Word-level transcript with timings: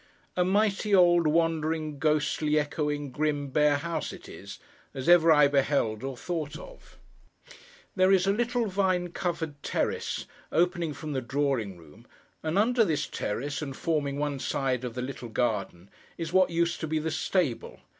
A 0.35 0.43
mighty 0.43 0.95
old, 0.95 1.27
wandering, 1.27 1.99
ghostly, 1.99 2.57
echoing, 2.57 3.11
grim, 3.11 3.49
bare 3.49 3.77
house 3.77 4.11
it 4.11 4.27
is, 4.27 4.57
as 4.95 5.07
ever 5.07 5.31
I 5.31 5.47
beheld 5.47 6.01
or 6.03 6.17
thought 6.17 6.57
of. 6.57 6.97
There 7.95 8.11
is 8.11 8.25
a 8.25 8.33
little 8.33 8.65
vine 8.65 9.11
covered 9.11 9.61
terrace, 9.61 10.25
opening 10.51 10.93
from 10.93 11.13
the 11.13 11.21
drawing 11.21 11.77
room; 11.77 12.07
and 12.41 12.57
under 12.57 12.83
this 12.83 13.05
terrace, 13.05 13.61
and 13.61 13.77
forming 13.77 14.17
one 14.17 14.39
side 14.39 14.83
of 14.83 14.95
the 14.95 15.03
little 15.03 15.29
garden, 15.29 15.87
is 16.17 16.33
what 16.33 16.49
used 16.49 16.79
to 16.79 16.87
be 16.87 16.97
the 16.97 17.11
stable. 17.11 17.79